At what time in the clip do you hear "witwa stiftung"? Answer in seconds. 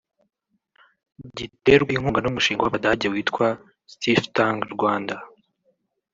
3.13-4.57